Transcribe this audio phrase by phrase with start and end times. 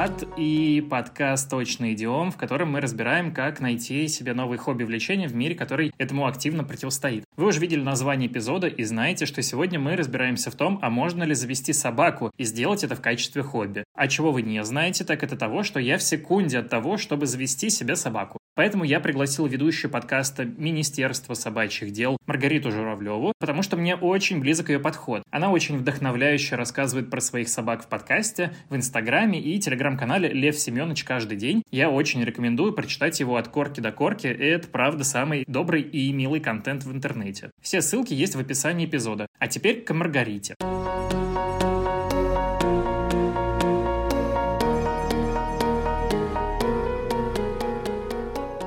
[0.00, 5.34] Влад и подкаст «Точно идиом», в котором мы разбираем, как найти себе новые хобби-влечения в
[5.34, 7.24] мире, который этому активно противостоит.
[7.36, 11.24] Вы уже видели название эпизода и знаете, что сегодня мы разбираемся в том, а можно
[11.24, 13.84] ли завести собаку и сделать это в качестве хобби.
[13.94, 17.26] А чего вы не знаете, так это того, что я в секунде от того, чтобы
[17.26, 18.38] завести себе собаку.
[18.60, 24.70] Поэтому я пригласил ведущую подкаста Министерства собачьих дел Маргариту Журавлеву, потому что мне очень близок
[24.70, 25.22] ее подход.
[25.30, 29.58] Она очень вдохновляюще рассказывает про своих собак в подкасте, в Инстаграме и
[29.90, 31.64] Телеграм-канале Лев Семенович каждый день.
[31.70, 34.28] Я очень рекомендую прочитать его от корки до корки.
[34.28, 37.50] Это, правда, самый добрый и милый контент в интернете.
[37.60, 39.26] Все ссылки есть в описании эпизода.
[39.38, 40.54] А теперь к Маргарите.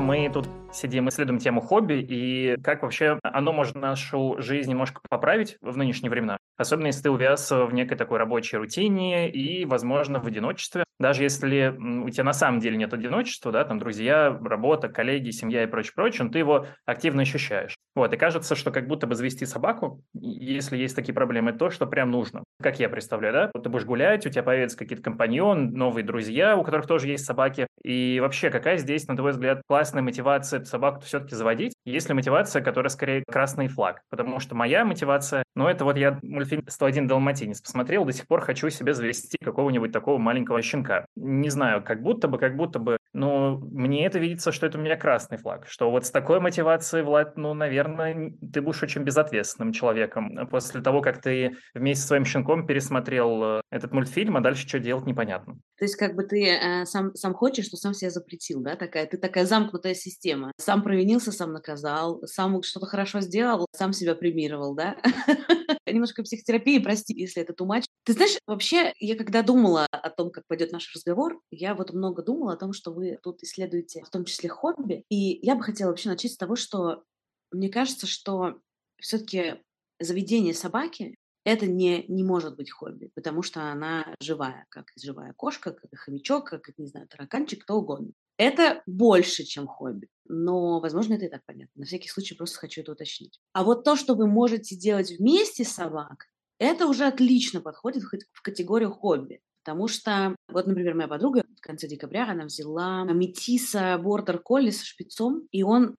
[0.04, 5.58] мы тут сидим, исследуем тему хобби и как вообще оно может нашу жизнь немножко поправить
[5.62, 6.38] в нынешние времена.
[6.58, 10.84] Особенно если ты увяз в некой такой рабочей рутине и, возможно, в одиночестве.
[11.00, 15.64] Даже если у тебя на самом деле нет одиночества, да, там друзья, работа, коллеги, семья
[15.64, 17.76] и прочее, прочее, но ты его активно ощущаешь.
[17.96, 21.88] Вот, и кажется, что как будто бы завести собаку, если есть такие проблемы, то, что
[21.88, 22.44] прям нужно.
[22.62, 23.52] Как я представляю, да?
[23.54, 27.26] Вот ты будешь гулять, у тебя появятся какие-то компаньон, новые друзья, у которых тоже есть
[27.26, 27.68] собаки.
[27.84, 31.74] И вообще, какая здесь, на твой взгляд, классная мотивация собаку все-таки заводить?
[31.86, 34.02] Есть ли мотивация, которая скорее красный флаг?
[34.10, 38.42] Потому что моя мотивация, ну, это вот я мультфильм «101 Далматинец» посмотрел, до сих пор
[38.42, 41.06] хочу себе завести какого-нибудь такого маленького щенка.
[41.16, 44.82] Не знаю, как будто бы, как будто бы, но мне это видится, что это у
[44.82, 49.72] меня красный флаг, что вот с такой мотивацией, Влад, ну, наверное, ты будешь очень безответственным
[49.72, 50.48] человеком.
[50.50, 54.80] После того, как ты вместе со своим щенком пересмотрел э, этот мультфильм, а дальше что
[54.80, 55.56] делать, непонятно.
[55.78, 59.06] То есть как бы ты э, сам, сам хочешь, но сам себя запретил, да, такая,
[59.06, 60.52] ты такая замкнутая система.
[60.58, 64.98] Сам провинился, сам наказал, сам что-то хорошо сделал, сам себя премировал, да.
[65.86, 67.86] Немножко психотерапии, прости, если это тумач.
[68.04, 72.24] Ты знаешь, вообще, я когда думала о том, как пойдет наш разговор, я вот много
[72.24, 75.04] думала о том, что вы тут исследуете в том числе хобби.
[75.10, 77.04] И я бы хотела вообще начать с того, что
[77.52, 78.60] мне кажется, что
[79.00, 79.62] все-таки
[80.00, 85.72] заведение собаки это не, не может быть хобби, потому что она живая, как живая кошка,
[85.72, 88.12] как хомячок, как, не знаю, тараканчик, кто угодно.
[88.38, 91.82] Это больше, чем хобби, но, возможно, это и так понятно.
[91.82, 93.40] На всякий случай просто хочу это уточнить.
[93.54, 96.28] А вот то, что вы можете делать вместе с собакой,
[96.58, 99.42] это уже отлично подходит в категорию хобби.
[99.64, 104.86] Потому что, вот, например, моя подруга в конце декабря, она взяла метиса бордер колли со
[104.86, 105.96] шпицом, и он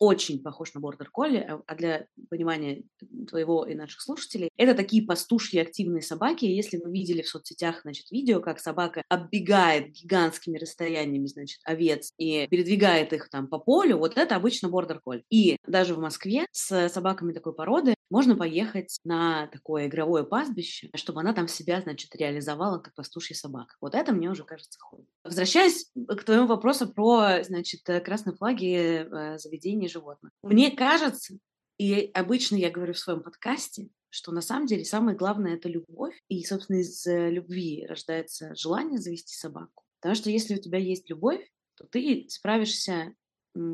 [0.00, 2.82] очень похож на бордер колли, а, а для понимания
[3.28, 6.46] твоего и наших слушателей, это такие пастушьи активные собаки.
[6.46, 12.46] Если вы видели в соцсетях, значит, видео, как собака оббегает гигантскими расстояниями, значит, овец и
[12.48, 15.22] передвигает их там по полю, вот это обычно бордер колли.
[15.30, 21.20] И даже в Москве с собаками такой породы можно поехать на такое игровое пастбище, чтобы
[21.20, 23.76] она там себя, значит, реализовала как пастушья собака.
[23.80, 25.06] Вот это мне уже кажется хобби.
[25.22, 30.32] Возвращаясь к твоему вопросу про, значит, красные флаги э, заведения животных.
[30.42, 31.38] Мне кажется,
[31.78, 36.18] и обычно я говорю в своем подкасте, что на самом деле самое главное– это любовь.
[36.28, 39.84] И, собственно, из любви рождается желание завести собаку.
[40.00, 41.46] Потому что если у тебя есть любовь,
[41.76, 43.14] то ты справишься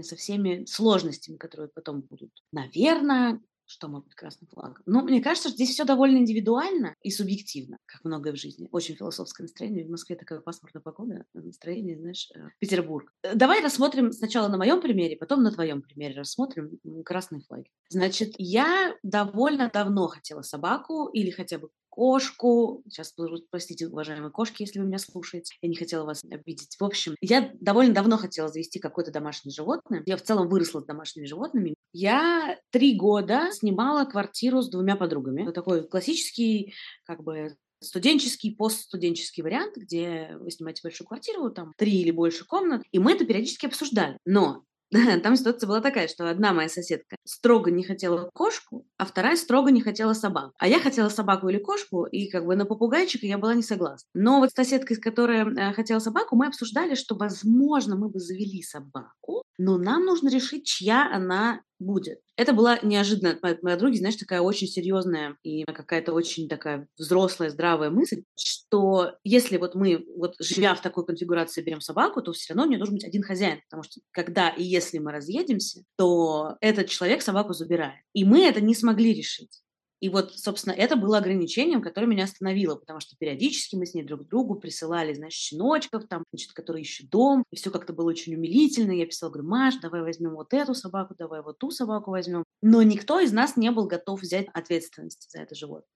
[0.00, 2.33] со всеми сложностями, которые потом будут.
[2.53, 3.41] Наверное,
[3.77, 4.83] что может быть красным флагом.
[4.87, 8.69] Но мне кажется, что здесь все довольно индивидуально и субъективно, как многое в жизни.
[8.73, 9.85] Очень философское настроение.
[9.85, 13.13] В Москве такая пасмурная погода, а настроение, знаешь, э, Петербург.
[13.23, 17.71] Э, давай рассмотрим сначала на моем примере, потом на твоем примере рассмотрим красные флаги.
[17.91, 22.83] Значит, я довольно давно хотела собаку или хотя бы кошку.
[22.89, 23.15] Сейчас,
[23.51, 25.57] простите, уважаемые кошки, если вы меня слушаете.
[25.62, 26.77] Я не хотела вас обидеть.
[26.79, 30.03] В общем, я довольно давно хотела завести какое-то домашнее животное.
[30.05, 31.75] Я в целом выросла с домашними животными.
[31.93, 35.43] Я три года снимала квартиру с двумя подругами.
[35.43, 36.75] Это такой классический,
[37.05, 42.83] как бы, студенческий, постстуденческий вариант, где вы снимаете большую квартиру, там три или больше комнат,
[42.93, 44.19] и мы это периодически обсуждали.
[44.27, 44.65] Но
[45.23, 49.71] Там ситуация была такая, что одна моя соседка строго не хотела кошку, а вторая строго
[49.71, 50.53] не хотела собаку.
[50.59, 54.09] А я хотела собаку или кошку, и как бы на попугайчика я была не согласна.
[54.15, 58.21] Но вот с соседкой, с которой э, хотела собаку, мы обсуждали, что, возможно, мы бы
[58.21, 62.21] завели собаку, но нам нужно решить, чья она будет.
[62.37, 67.51] Это была неожиданно от моей подруги, знаешь, такая очень серьезная и какая-то очень такая взрослая,
[67.51, 72.55] здравая мысль, что если вот мы, вот живя в такой конфигурации, берем собаку, то все
[72.55, 76.57] равно у нее должен быть один хозяин, потому что когда и если мы разъедемся, то
[76.61, 78.01] этот человек собаку забирает.
[78.13, 79.63] И мы это не смогли решить.
[80.01, 84.03] И вот, собственно, это было ограничением, которое меня остановило, потому что периодически мы с ней
[84.03, 88.34] друг другу присылали, знаешь, щеночков там, значит, которые ищут дом, и все как-то было очень
[88.34, 88.93] умилительно.
[88.93, 92.45] Я писала, говорю, Маш, давай возьмем вот эту собаку, давай вот ту собаку возьмем.
[92.60, 95.89] Но никто из нас не был готов взять ответственность за это животное.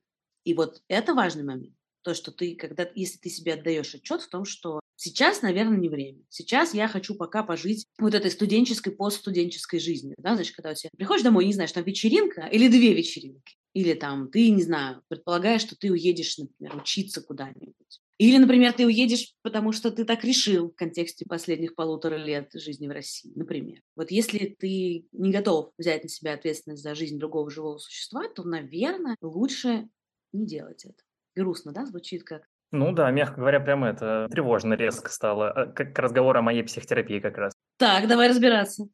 [0.44, 1.74] И вот это важный момент.
[2.02, 5.88] То, что ты, когда, если ты себе отдаешь отчет в том, что Сейчас, наверное, не
[5.88, 6.18] время.
[6.28, 10.14] Сейчас я хочу пока пожить вот этой студенческой, постстуденческой жизнью.
[10.18, 10.34] Да?
[10.34, 13.56] Значит, когда у тебя приходишь домой, не знаешь, там вечеринка или две вечеринки.
[13.72, 18.00] Или там ты, не знаю, предполагаешь, что ты уедешь, например, учиться куда-нибудь.
[18.18, 22.86] Или, например, ты уедешь, потому что ты так решил в контексте последних полутора лет жизни
[22.86, 23.80] в России, например.
[23.96, 28.42] Вот если ты не готов взять на себя ответственность за жизнь другого живого существа, то,
[28.42, 29.88] наверное, лучше
[30.32, 31.02] не делать это.
[31.34, 32.42] Грустно, да, звучит как?
[32.72, 37.20] Ну да, мягко говоря, прям это тревожно резко стало, а, как разговор о моей психотерапии
[37.20, 37.54] как раз.
[37.80, 38.88] Так, давай разбираться.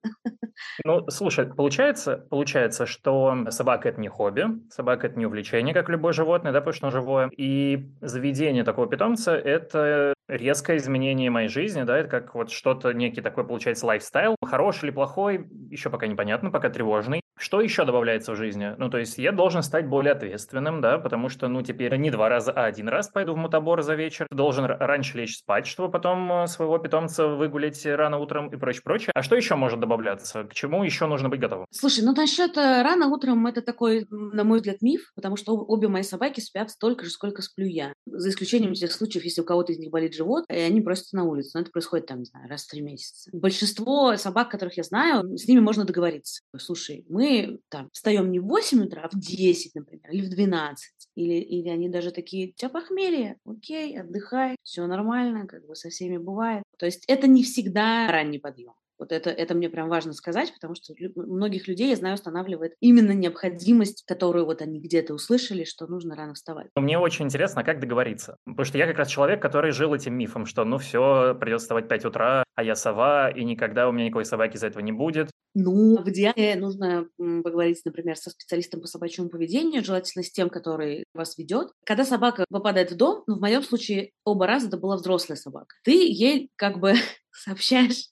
[0.85, 6.13] Ну, слушай, получается, получается, что собака– это не хобби, собака– это не увлечение, как любое
[6.13, 7.29] животное, да, потому что живое.
[7.37, 13.23] И заведение такого питомца– это резкое изменение моей жизни, да, это как вот что-то, некий
[13.23, 14.37] такой, получается, лайфстайл.
[14.45, 17.21] Хороший или плохой, еще пока непонятно, пока тревожный.
[17.39, 18.75] Что еще добавляется в жизни?
[18.79, 22.31] Ну, то есть я должен стать более ответственным, да, потому что, ну, теперь не два
[22.31, 24.27] раза, а один раз пойду в мутабор за вечер.
[24.31, 29.11] Должен раньше лечь спать, чтобы потом э, своего питомца выгулять рано утром и прочее, прочее.
[29.15, 30.45] А что еще может добавляться?
[30.45, 31.67] К чему еще нужно быть готовым?
[31.71, 35.89] Слушай, ну, насчет э, рано утром это такой, на мой взгляд, миф, потому что обе
[35.89, 37.93] мои собаки спят столько же, сколько сплю я.
[38.07, 41.25] За исключением тех случаев, если у кого-то из них болит живот, и они просятся на
[41.25, 41.51] улицу.
[41.55, 43.31] Но это происходит там, не знаю, раз в три месяца.
[43.35, 46.43] Большинство собак, которых я знаю, с ними можно договориться.
[46.57, 50.31] Слушай, мы мы там встаем не в 8 утра, а в 10, например, или в
[50.31, 51.09] 12.
[51.17, 55.89] Или, или они даже такие, у тебя похмелье, окей, отдыхай, все нормально, как бы со
[55.89, 56.63] всеми бывает.
[56.79, 58.75] То есть это не всегда ранний подъем.
[58.99, 63.13] Вот это, это мне прям важно сказать, потому что многих людей, я знаю, останавливает именно
[63.13, 66.69] необходимость, которую вот они где-то услышали, что нужно рано вставать.
[66.77, 68.37] Мне очень интересно, как договориться.
[68.45, 71.87] Потому что я как раз человек, который жил этим мифом, что ну все, придется вставать
[71.87, 74.93] в 5 утра, а я сова, и никогда у меня никакой собаки из-за этого не
[74.93, 75.31] будет.
[75.59, 81.05] Ну, в идеале нужно поговорить, например, со специалистом по собачьему поведению, желательно с тем, который
[81.15, 81.69] вас ведет.
[81.85, 85.75] Когда собака попадает в дом, ну, в моем случае оба раза это была взрослая собака,
[85.83, 86.93] ты ей как бы
[87.31, 88.11] сообщаешь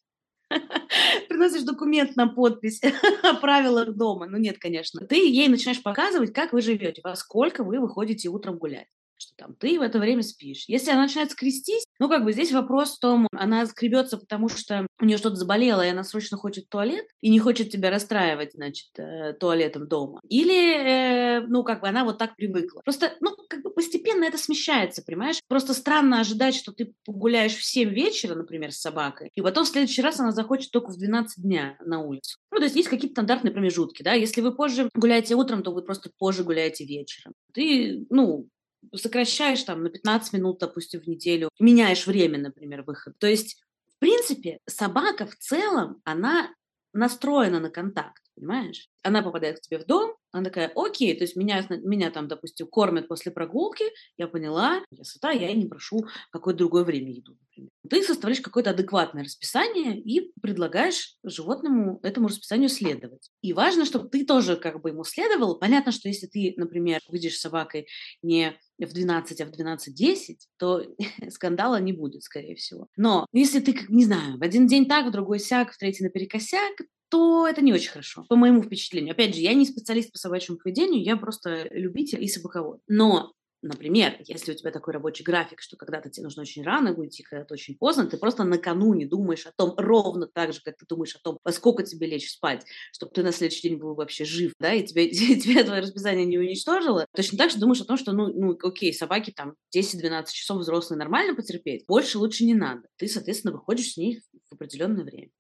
[1.29, 2.81] приносишь документ на подпись
[3.23, 4.26] о правилах дома.
[4.26, 5.06] Ну нет, конечно.
[5.06, 8.88] Ты ей начинаешь показывать, как вы живете, во сколько вы выходите утром гулять
[9.25, 10.64] что там ты в это время спишь.
[10.69, 14.87] Если она начинает скрестись, ну, как бы здесь вопрос в том, она скребется, потому что
[15.00, 18.88] у нее что-то заболело, и она срочно хочет туалет, и не хочет тебя расстраивать, значит,
[18.99, 20.20] э, туалетом дома.
[20.29, 22.81] Или, э, ну, как бы она вот так привыкла.
[22.85, 23.37] Просто, ну,
[23.75, 25.41] постепенно это смещается, понимаешь?
[25.49, 29.69] Просто странно ожидать, что ты погуляешь в 7 вечера, например, с собакой, и потом в
[29.69, 32.38] следующий раз она захочет только в 12 дня на улицу.
[32.50, 34.15] Ну, то есть есть какие-то стандартные промежутки, да?
[34.15, 37.35] Если вы позже гуляете утром, то вы просто позже гуляете вечером.
[37.53, 38.49] Ты, ну,
[38.94, 43.17] сокращаешь там на 15 минут, допустим, в неделю, меняешь время, например, выхода.
[43.19, 43.62] То есть,
[43.97, 46.50] в принципе, собака в целом, она
[46.93, 48.88] настроена на контакт, понимаешь?
[49.03, 52.66] Она попадает к тебе в дом, она такая, окей, то есть меня, меня там, допустим,
[52.66, 53.84] кормят после прогулки,
[54.19, 57.71] я поняла, я сыта, я не прошу какое-то другое время еду, например.
[57.89, 63.31] Ты составляешь какое-то адекватное расписание и предлагаешь животному этому расписанию следовать.
[63.43, 65.59] И важно, чтобы ты тоже как бы ему следовал.
[65.59, 67.87] Понятно, что если ты, например, выйдешь с собакой
[68.23, 70.83] не в 12, а в 12.10, то
[71.31, 72.89] скандала не будет, скорее всего.
[72.97, 76.73] Но если ты, не знаю, в один день так, в другой сяк, в третий наперекосяк,
[77.11, 79.12] то это не очень хорошо, по моему впечатлению.
[79.12, 82.81] Опять же, я не специалист по собачьему поведению, я просто любитель и собаковод.
[82.89, 83.32] Но
[83.65, 87.55] Например, если у тебя такой рабочий график, что когда-то тебе нужно очень рано уйти, когда-то
[87.55, 91.21] очень поздно, ты просто накануне думаешь о том, ровно так же, как ты думаешь о
[91.21, 94.75] том, во сколько тебе лечь спать, чтобы ты на следующий день был вообще жив, да,
[94.75, 97.06] и тебе, тебе твое расписание не уничтожило.
[97.17, 100.99] Точно так же думаешь о том, что, ну, ну окей, собаки там 10-12 часов взрослые
[100.99, 102.83] нормально потерпеть, больше лучше не надо.
[102.97, 105.31] Ты, соответственно, выходишь с ней в определенное время.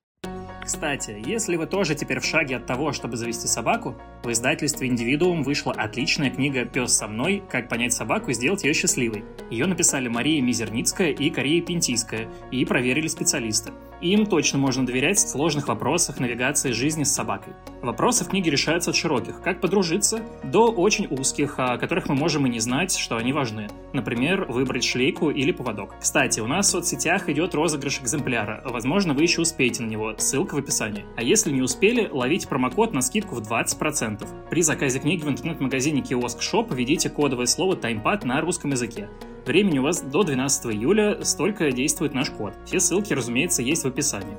[0.64, 5.42] Кстати, если вы тоже теперь в шаге от того, чтобы завести собаку, в издательстве «Индивидуум»
[5.42, 7.42] вышла отличная книга «Пес со мной.
[7.50, 9.24] Как понять собаку и сделать ее счастливой».
[9.50, 13.72] Ее написали Мария Мизерницкая и Кория Пентийская, и проверили специалисты.
[14.04, 17.54] Им точно можно доверять в сложных вопросах навигации жизни с собакой.
[17.80, 22.46] Вопросы в книге решаются от широких, как подружиться, до очень узких, о которых мы можем
[22.46, 23.66] и не знать, что они важны.
[23.94, 25.94] Например, выбрать шлейку или поводок.
[25.98, 28.60] Кстати, у нас в соцсетях идет розыгрыш экземпляра.
[28.66, 30.14] Возможно, вы еще успеете на него.
[30.18, 31.06] Ссылка в описании.
[31.16, 34.28] А если не успели, ловите промокод на скидку в 20%.
[34.50, 39.08] При заказе книги в интернет-магазине Kiosk Shop введите кодовое слово «таймпад» на русском языке.
[39.46, 42.54] Времени у вас до 12 июля, столько действует наш код.
[42.64, 44.38] Все ссылки, разумеется, есть в описании.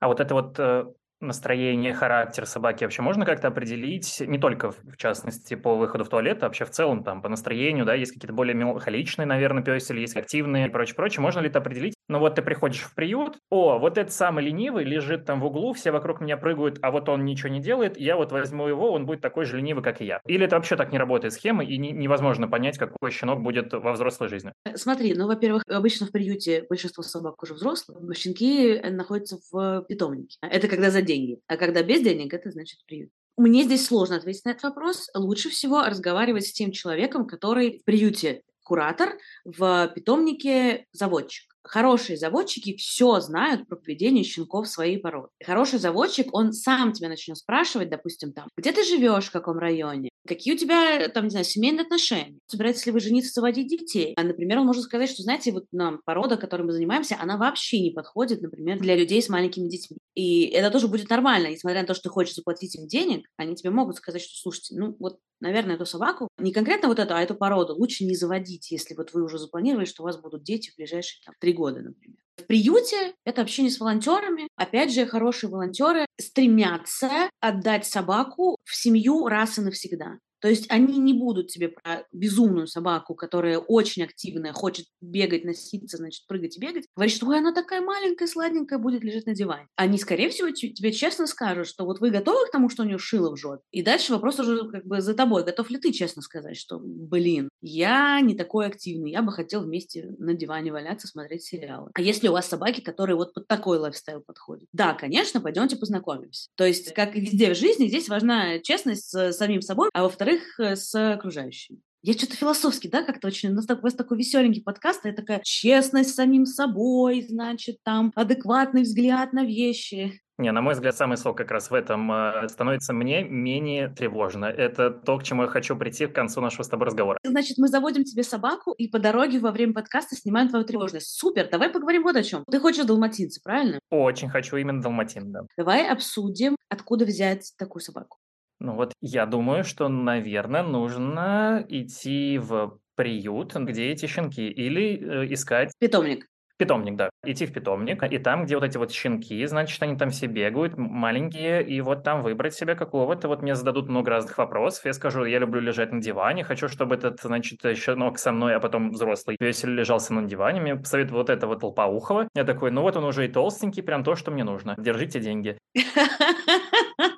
[0.00, 0.84] А вот это вот э,
[1.18, 6.42] настроение, характер собаки вообще можно как-то определить, не только в частности по выходу в туалет,
[6.42, 10.16] а вообще в целом там по настроению, да, есть какие-то более меланхоличные, наверное, пёсель, есть
[10.16, 11.22] активные и прочее, прочее.
[11.22, 14.84] Можно ли это определить Ну вот ты приходишь в приют, о, вот этот самый ленивый
[14.84, 18.16] лежит там в углу, все вокруг меня прыгают, а вот он ничего не делает, я
[18.16, 20.20] вот возьму его, он будет такой же ленивый, как и я.
[20.26, 23.92] Или это вообще так не работает схема, и не, невозможно понять, какой щенок будет во
[23.92, 24.52] взрослой жизни?
[24.66, 29.84] Э, смотри, ну, во-первых, обычно в приюте большинство собак уже взрослые, щенки э, находятся в
[29.88, 30.36] питомнике.
[30.42, 31.38] Это когда за деньги.
[31.46, 33.10] А когда без денег, это значит приют.
[33.36, 35.08] Мне здесь сложно ответить на этот вопрос.
[35.14, 41.53] Лучше всего разговаривать с тем человеком, который в приюте куратор, в питомнике заводчик.
[41.64, 45.28] Хорошие заводчики все знают про поведение щенков своей породы.
[45.44, 50.10] Хороший заводчик, он сам тебя начнет спрашивать, допустим, там, где ты живешь, в каком районе,
[50.26, 54.14] какие у тебя, там, не знаю, семейные отношения, собираетесь ли вы жениться, заводить детей.
[54.16, 57.80] А, например, он может сказать, что, знаете, вот нам порода, которой мы занимаемся, она вообще
[57.80, 59.98] не подходит, например, для людей с маленькими детьми.
[60.14, 63.54] И это тоже будет нормально, несмотря на то, что ты хочешь заплатить им денег, они
[63.56, 67.22] тебе могут сказать, что, слушайте, ну вот, наверное, эту собаку, не конкретно вот эту, а
[67.22, 70.70] эту породу лучше не заводить, если вот вы уже запланировали, что у вас будут дети
[70.70, 72.18] в ближайшие там, три года, например.
[72.36, 74.48] В приюте это общение с волонтерами.
[74.56, 80.18] Опять же, хорошие волонтеры стремятся отдать собаку в семью раз и навсегда.
[80.44, 85.96] То есть они не будут тебе про безумную собаку, которая очень активная, хочет бегать, носиться,
[85.96, 89.68] значит, прыгать и бегать, говорить, что Ой, она такая маленькая, сладенькая, будет лежать на диване.
[89.74, 92.98] Они, скорее всего, тебе честно скажут, что вот вы готовы к тому, что у нее
[92.98, 93.62] шило в жопе?
[93.70, 95.44] И дальше вопрос уже как бы за тобой.
[95.44, 100.14] Готов ли ты честно сказать, что, блин, я не такой активный, я бы хотел вместе
[100.18, 101.90] на диване валяться, смотреть сериалы.
[101.94, 104.68] А если у вас собаки, которые вот под такой лайфстайл подходят?
[104.74, 106.50] Да, конечно, пойдемте познакомимся.
[106.56, 110.33] То есть, как и везде в жизни, здесь важна честность с самим собой, а во-вторых,
[110.34, 111.80] во-вторых, э, с окружающими.
[112.02, 113.50] Я что-то философски, да, как-то очень...
[113.50, 117.78] У нас, такой, у нас такой веселенький подкаст, и такая честность с самим собой, значит,
[117.82, 120.20] там, адекватный взгляд на вещи.
[120.36, 124.46] Не, на мой взгляд, самый сок как раз в этом э, становится мне менее тревожно.
[124.46, 127.18] Это то, к чему я хочу прийти к концу нашего с тобой разговора.
[127.24, 131.06] Значит, мы заводим тебе собаку, и по дороге во время подкаста снимаем твою тревожность.
[131.06, 132.44] Супер, давай поговорим вот о чем.
[132.50, 133.78] Ты хочешь далматинца, правильно?
[133.90, 135.42] Очень хочу именно далматин, да.
[135.56, 138.18] Давай обсудим, откуда взять такую собаку.
[138.64, 145.32] Ну вот я думаю, что, наверное, нужно идти в приют, где эти щенки, или э,
[145.34, 145.70] искать...
[145.78, 146.26] Питомник.
[146.56, 147.10] Питомник, да.
[147.26, 150.78] Идти в питомник, и там, где вот эти вот щенки, значит, они там все бегают,
[150.78, 153.28] маленькие, и вот там выбрать себе какого-то.
[153.28, 154.86] Вот мне зададут много разных вопросов.
[154.86, 158.60] Я скажу, я люблю лежать на диване, хочу, чтобы этот, значит, щенок со мной, а
[158.60, 160.62] потом взрослый весело лежал со мной на диване.
[160.62, 162.28] Мне посоветует вот это вот толпоухого.
[162.34, 164.74] Я такой, ну вот он уже и толстенький, прям то, что мне нужно.
[164.78, 165.58] Держите деньги.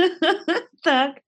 [0.82, 1.20] Так.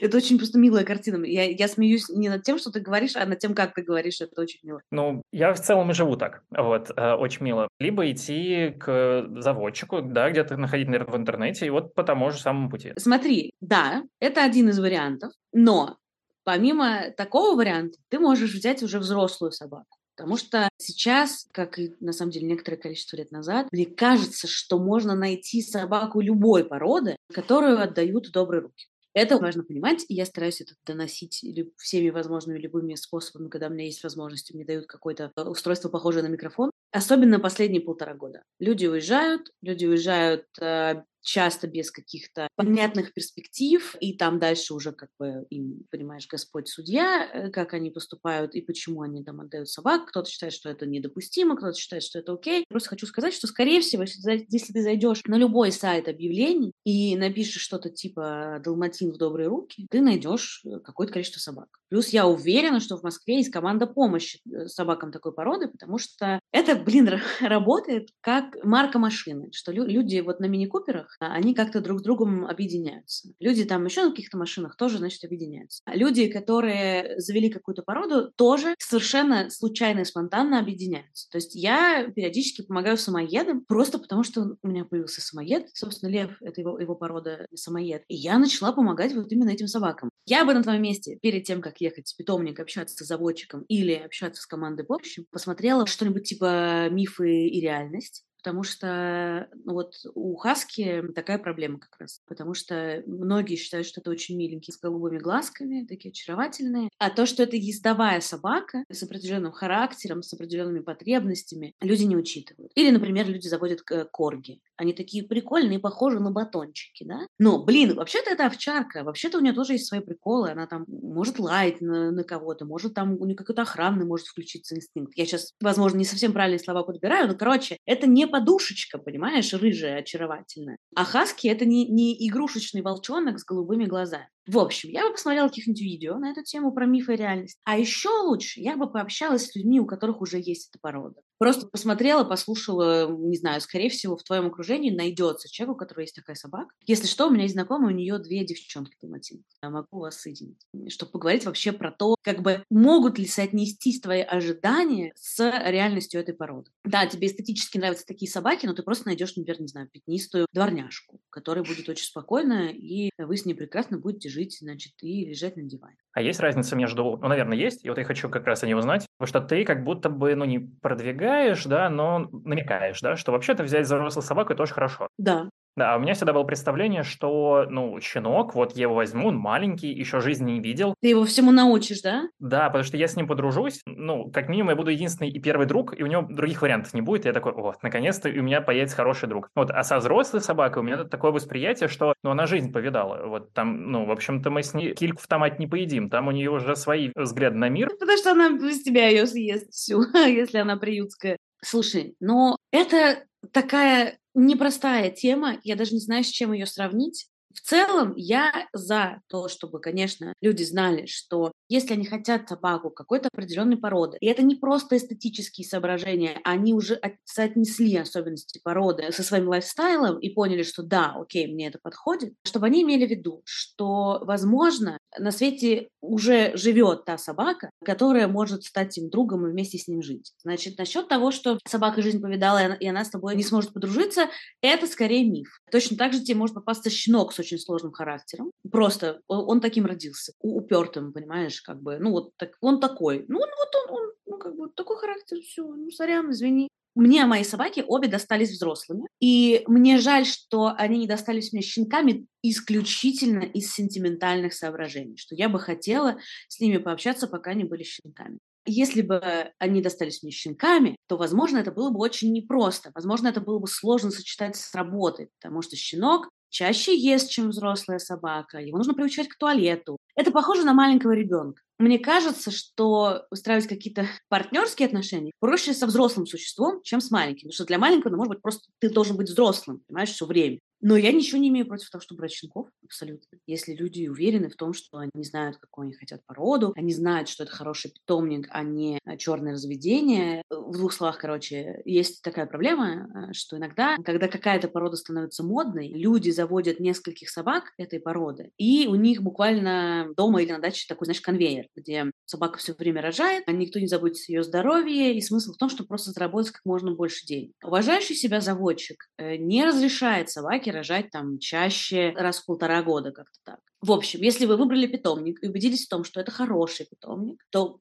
[0.00, 1.24] Это очень просто милая картина.
[1.24, 4.20] Я, я смеюсь не над тем, что ты говоришь, а над тем, как ты говоришь.
[4.20, 4.80] Это очень мило.
[4.90, 6.42] Ну, я в целом и живу так.
[6.50, 7.68] Вот, э, очень мило.
[7.80, 12.38] Либо идти к заводчику, да, где-то находить, наверное, в интернете, и вот по тому же
[12.38, 12.92] самому пути.
[12.96, 15.96] Смотри, да, это один из вариантов, но
[16.44, 19.96] помимо такого варианта, ты можешь взять уже взрослую собаку.
[20.16, 24.78] Потому что сейчас, как и на самом деле некоторое количество лет назад, мне кажется, что
[24.78, 28.86] можно найти собаку любой породы, которую отдают в добрые руки.
[29.14, 31.44] Это важно понимать, и я стараюсь это доносить
[31.76, 36.24] всеми возможными любыми способами, когда у меня есть возможность, мне дают какое-то э, устройство, похожее
[36.24, 36.70] на микрофон.
[36.90, 38.42] Особенно последние полтора года.
[38.58, 45.08] Люди уезжают, люди уезжают э, часто без каких-то понятных перспектив, и там дальше уже как
[45.18, 50.06] бы им, понимаешь, Господь судья, э, как они поступают и почему они там отдают собак.
[50.06, 52.64] Кто-то считает, что это недопустимо, кто-то считает, что это окей.
[52.68, 57.62] Просто хочу сказать, что, скорее всего, если, ты зайдешь на любой сайт объявлений и напишешь
[57.62, 61.68] что-то типа «Далматин в добрые руки», ты найдешь э, какое-то количество собак.
[61.88, 66.38] Плюс я уверена, что в Москве есть команда помощи э, собакам такой породы, потому что
[66.52, 67.08] это, блин,
[67.40, 72.46] работает как марка машины, что люди вот на мини-куперах а, они как-то друг с другом
[72.46, 73.28] объединяются.
[73.40, 75.82] Люди там еще на каких-то машинах тоже, значит, объединяются.
[75.84, 81.28] А люди, которые завели какую-то породу, тоже совершенно случайно и спонтанно объединяются.
[81.30, 85.68] То есть я периодически помогаю самоедам просто потому, что у меня появился самоед.
[85.74, 88.04] Собственно, Лев— это его, его порода самоед.
[88.08, 90.10] И я начала помогать вот именно этим собакам.
[90.26, 93.92] Я бы на твоем месте, перед тем, как ехать в питомник, общаться с заводчиком или
[93.92, 100.36] общаться с командой помощи, посмотрела что-нибудь типа «Мифы и реальность», потому что ну, вот у
[100.36, 105.18] Хаски такая проблема как раз, потому что многие считают, что это очень миленькие с голубыми
[105.18, 111.72] глазками, такие очаровательные, а то, что это ездовая собака с определенным характером, с определенными потребностями,
[111.80, 112.70] люди не учитывают.
[112.74, 113.80] Или, например, люди заводят
[114.12, 114.60] корги.
[114.76, 117.20] Они такие прикольные, похожи на батончики, да?
[117.38, 121.38] Но, блин, вообще-то это овчарка, вообще-то у нее тоже есть свои приколы, она там может
[121.38, 125.12] лаять на, на кого-то, может там у нее какой-то охранный может включиться инстинкт.
[125.16, 130.00] Я сейчас, возможно, не совсем правильные слова подбираю, но, короче, это не подушечка, понимаешь, рыжая,
[130.00, 130.78] очаровательная.
[130.94, 134.28] А хаски— это не, не игрушечный волчонок с голубыми глазами.
[134.46, 137.58] В общем, я бы посмотрела каких-нибудь видео на эту тему про мифы и реальность.
[137.64, 141.20] А еще лучше, я бы пообщалась с людьми, у которых уже есть эта порода.
[141.38, 146.14] Просто посмотрела, послушала, не знаю, скорее всего, в твоем окружении найдется человек, у которого есть
[146.14, 146.74] такая собака.
[146.86, 149.44] Если что, у меня есть знакомая, у нее две девчонки далматинки.
[149.62, 154.20] Я могу вас соединить, чтобы поговорить вообще про то, как бы могут ли соотнестись твои
[154.20, 156.70] ожидания с реальностью этой породы.
[156.84, 161.20] Да, тебе эстетически нравятся такие собаки, но ты просто найдешь, например, не знаю, пятнистую дворняжку,
[161.30, 165.62] которая будет очень спокойная, и вы с ней прекрасно будете жить, значит, и лежать на
[165.62, 165.96] диване.
[166.12, 168.74] А есть разница между, ну, наверное, есть, и вот я хочу как раз о ней
[168.74, 173.32] узнать, потому что ты как будто бы, ну, не продвигаешь, да, но намекаешь, да, что
[173.32, 175.08] вообще-то взять взрослую собаку– это очень хорошо.
[175.18, 179.28] Да, да, а у меня всегда было представление, что, ну, щенок, вот я его возьму,
[179.28, 180.94] он маленький, еще жизни не видел.
[181.00, 182.28] Ты его всему научишь, да?
[182.38, 185.66] Да, потому что я с ним подружусь, ну, как минимум я буду единственный и первый
[185.66, 187.24] друг, и у него других вариантов не будет.
[187.24, 189.48] И я такой, вот, наконец-то у меня появится хороший друг.
[189.54, 193.26] Вот, а со взрослой собакой у меня такое восприятие, что, ну, она жизнь повидала.
[193.26, 196.30] Вот там, ну, в общем-то, мы с ней кильку в томате не поедим, там у
[196.30, 197.90] нее уже свои взгляды на мир.
[197.98, 201.36] Потому что она без тебя ее съест всю, если она приютская.
[201.62, 207.28] Слушай, но это такая непростая тема, я даже не знаю, с чем ее сравнить.
[207.54, 213.28] В целом, я за то, чтобы, конечно, люди знали, что если они хотят собаку какой-то
[213.32, 219.48] определенной породы, и это не просто эстетические соображения, они уже соотнесли особенности породы со своим
[219.48, 224.20] лайфстайлом и поняли, что да, окей, мне это подходит, чтобы они имели в виду, что,
[224.22, 229.88] возможно, на свете уже живет та собака, которая может стать им другом и вместе с
[229.88, 230.32] ним жить.
[230.42, 234.28] Значит, насчет того, что собака жизнь повидала, и она с тобой не сможет подружиться,
[234.60, 235.60] это скорее миф.
[235.74, 238.52] Точно так же тебе может попасться щенок с очень сложным характером.
[238.70, 243.24] Просто он, он таким родился, упертым, понимаешь, как бы, ну вот так, он такой.
[243.26, 246.68] Ну, вот он, он, ну как бы такой характер, все, ну сорян, извини.
[246.94, 249.08] Мне мои собаки обе достались взрослыми.
[249.18, 255.48] И мне жаль, что они не достались мне щенками исключительно из сентиментальных соображений, что я
[255.48, 258.38] бы хотела с ними пообщаться, пока они были щенками.
[258.66, 262.90] Если бы они достались мне щенками, то, возможно, это было бы очень непросто.
[262.94, 267.98] Возможно, это было бы сложно сочетать с работой, потому что щенок чаще ест, чем взрослая
[267.98, 269.98] собака, его нужно приучать к туалету.
[270.14, 271.60] Это похоже на маленького ребенка.
[271.78, 277.48] Мне кажется, что устраивать какие-то партнерские отношения проще со взрослым существом, чем с маленьким.
[277.48, 280.60] Потому что для маленького, ну, может быть, просто ты должен быть взрослым, понимаешь, все время.
[280.80, 283.38] Но я ничего не имею против того, чтобы брать щенков, абсолютно.
[283.46, 287.44] Если люди уверены в том, что они знают, какую они хотят породу, они знают, что
[287.44, 290.42] это хороший питомник, а не а, черное разведение.
[290.50, 295.88] В двух словах, короче, есть такая проблема, а, что иногда, когда какая-то порода становится модной,
[295.88, 301.06] люди заводят нескольких собак этой породы, и у них буквально дома или на даче такой,
[301.06, 305.52] знаешь, конвейер, где собака все время рожает, а никто не о ее здоровье, и смысл
[305.52, 307.52] в том, чтобы просто заработать как можно больше денег.
[307.62, 313.38] Уважающий себя заводчик э, не разрешает собаке рожать там чаще раз в полтора года как-то
[313.44, 313.60] так.
[313.80, 317.78] В общем, если вы выбрали питомник и убедились в том, что это хороший питомник, то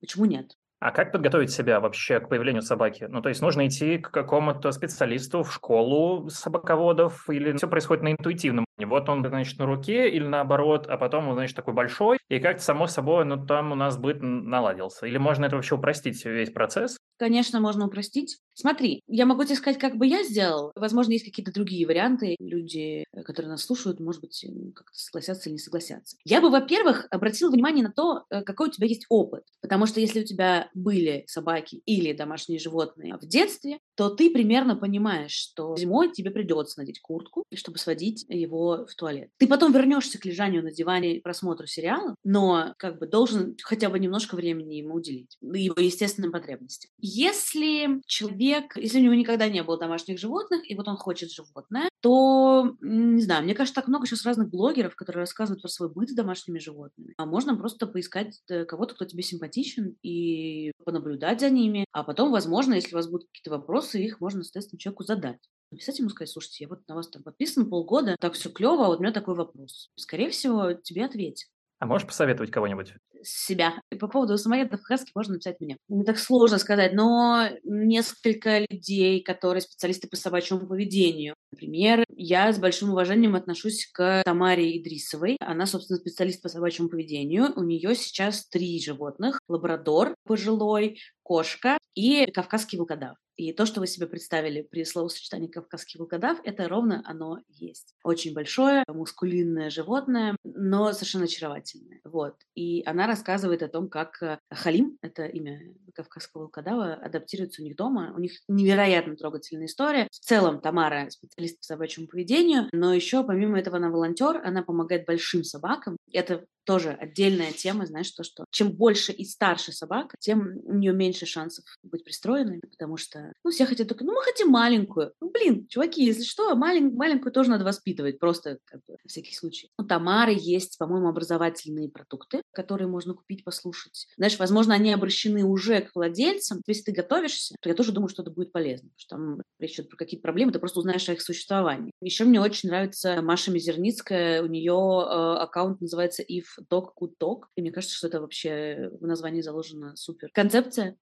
[0.00, 0.56] почему нет?
[0.80, 3.06] А как подготовить себя вообще к появлению собаки?
[3.08, 8.12] Ну, то есть нужно идти к какому-то специалисту в школу собаководов или все происходит на
[8.12, 12.38] интуитивном вот он, значит, на руке или наоборот, а потом он, значит, такой большой, и
[12.38, 15.06] как-то само собой, ну, там у нас быт наладился.
[15.06, 16.96] Или можно это вообще упростить, весь процесс?
[17.18, 18.38] Конечно, можно упростить.
[18.54, 20.72] Смотри, я могу тебе сказать, как бы я сделал.
[20.74, 22.34] Возможно, есть какие-то другие варианты.
[22.38, 24.42] Люди, которые нас слушают, может быть,
[24.74, 26.16] как-то согласятся или не согласятся.
[26.24, 29.44] Я бы, во-первых, обратила внимание на то, э, какой у тебя есть опыт.
[29.60, 34.76] Потому что если у тебя были собаки или домашние животные в детстве, то ты примерно
[34.76, 39.30] понимаешь, что зимой тебе придется надеть куртку, чтобы сводить его в туалет.
[39.38, 43.98] Ты потом вернешься к лежанию на диване просмотру сериала, но как бы должен хотя бы
[43.98, 46.90] немножко времени ему уделить, его естественным потребностям.
[46.98, 51.88] Если человек, если у него никогда не было домашних животных, и вот он хочет животное,
[52.00, 56.10] то, не знаю, мне кажется, так много сейчас разных блогеров, которые рассказывают про свой быт
[56.10, 57.14] с домашними животными.
[57.16, 61.84] А можно просто поискать э, кого-то, кто тебе симпатичен, и понаблюдать за ними.
[61.92, 65.38] А потом, возможно, если у вас будут какие-то вопросы, их можно, соответственно, человеку задать.
[65.70, 68.88] Написать ему сказать, слушайте, я вот на вас там подписан полгода, так все клево, а
[68.88, 69.90] вот у меня такой вопрос.
[69.96, 71.48] Скорее всего, тебе ответят.
[71.78, 72.94] А можешь посоветовать кого-нибудь?
[73.22, 73.74] себя.
[73.98, 75.76] По поводу самоедов хаски можно написать мне.
[75.88, 81.34] Не так сложно сказать, но несколько людей, которые специалисты по собачьему поведению.
[81.52, 85.36] Например, я с большим уважением отношусь к Тамаре Идрисовой.
[85.40, 87.52] Она, собственно, специалист по собачьему поведению.
[87.56, 89.40] У нее сейчас три животных.
[89.48, 93.16] Лабрадор пожилой, кошка и кавказский волкодав.
[93.40, 97.94] И то, что вы себе представили при словосочетании «кавказский волкодав», это ровно оно есть.
[98.04, 102.00] Очень большое, мускулинное животное, но совершенно очаровательное.
[102.04, 102.34] Вот.
[102.54, 105.58] И она рассказывает о том, как э, Халим, это имя
[105.94, 108.12] кавказского волкодава адаптируется у них дома.
[108.14, 110.06] У них невероятно трогательная история.
[110.10, 115.06] В целом Тамара специалист по собачьему поведению, но еще помимо этого она волонтер, она помогает
[115.06, 115.96] большим собакам.
[116.12, 120.92] Это тоже отдельная тема, знаешь, то, что чем больше и старше собака, тем у нее
[120.92, 125.12] меньше шансов быть пристроенной, потому что, ну, все хотят только, ну, мы хотим маленькую.
[125.20, 129.70] Ну, блин, чуваки, если что, малень, маленькую тоже надо воспитывать, просто как всякий случай.
[129.78, 134.08] У Тамары есть, по-моему, образовательные продукты, которые можно купить, послушать.
[134.16, 136.62] Знаешь, возможно, они обращены уже к владельцам.
[136.66, 139.74] Если ты готовишься, то я тоже думаю, что это будет полезно, потому что там речь
[139.74, 141.92] идет про какие-то проблемы, ты просто узнаешь о их существовании.
[142.00, 147.42] Еще мне очень нравится Маша Мизерницкая, у нее э, аккаунт называется If Dog Good Dog,
[147.56, 150.96] и мне кажется, что это вообще в названии заложена супер концепция.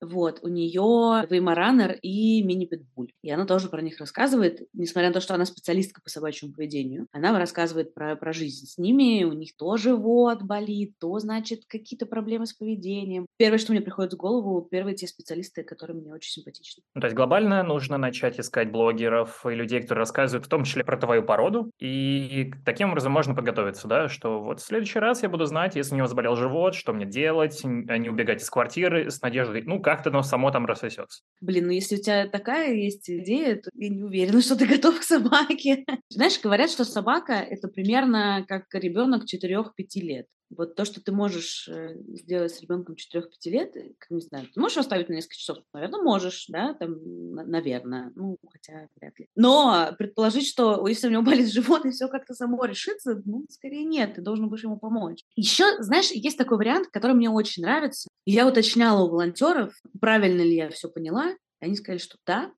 [0.00, 3.12] Вот, у нее Веймаранер и мини-питбуль.
[3.22, 7.06] И она тоже про них рассказывает, несмотря на то, что она специалистка по собачьему поведению.
[7.12, 12.06] Она рассказывает про, про жизнь с ними, у них тоже вот болит, то, значит, какие-то
[12.06, 13.26] проблемы с поведением.
[13.36, 16.82] Первое, что мне приходит в голову, первые те специалисты, которые мне очень симпатичны.
[16.94, 20.84] Ну, то есть глобально нужно начать искать блогеров и людей, которые рассказывают в том числе
[20.84, 25.28] про твою породу, и таким образом можно подготовиться, да, что вот в следующий раз я
[25.28, 29.10] буду знать, если у него заболел живот, что мне делать, а не убегать из квартиры
[29.10, 31.22] с надеждой, ну, как-то оно само там рассосется.
[31.40, 34.98] Блин, ну если у тебя такая есть идея, то я не уверена, что ты готов
[34.98, 35.84] к собаке.
[36.08, 40.26] Знаешь, говорят, что собака— это примерно как ребенок 4-5 лет.
[40.56, 44.60] Вот то, что ты можешь э, сделать с ребенком 4-5 лет, э, не знаю, ты
[44.60, 45.58] можешь оставить на несколько часов?
[45.72, 46.96] Наверное, можешь, да, там,
[47.34, 49.28] наверное, ну, хотя вряд ли.
[49.34, 53.84] Но предположить, что если у него болит живот и все как-то само решится, ну, скорее
[53.84, 55.24] нет, ты должен будешь ему помочь.
[55.36, 58.08] Еще, знаешь, есть такой вариант, который мне очень нравится.
[58.24, 62.52] Я уточняла у волонтеров, правильно ли я все поняла, они сказали, что да,